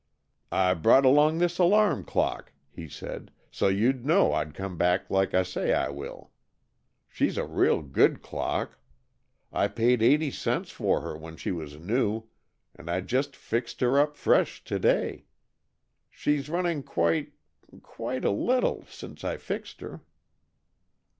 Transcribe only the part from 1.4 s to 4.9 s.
alarm clock," he said, "so you'd know I'd come